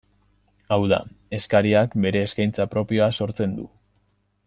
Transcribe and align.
Hau 0.75 0.79
da, 0.91 0.97
eskariak 1.39 1.93
bere 2.07 2.25
eskaintza 2.31 2.67
propioa 2.75 3.11
sortzen 3.23 3.55
du. 3.61 3.69